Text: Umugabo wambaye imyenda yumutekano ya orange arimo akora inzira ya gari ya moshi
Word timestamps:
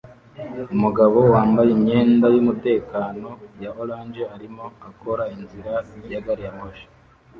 Umugabo 0.75 1.17
wambaye 1.33 1.69
imyenda 1.77 2.25
yumutekano 2.35 3.29
ya 3.63 3.71
orange 3.81 4.21
arimo 4.35 4.65
akora 4.89 5.23
inzira 5.35 5.71
ya 6.11 6.21
gari 6.25 6.43
ya 6.45 6.53
moshi 6.57 6.85